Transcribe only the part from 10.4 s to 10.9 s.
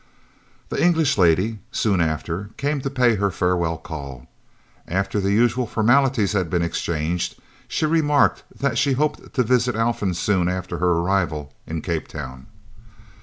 after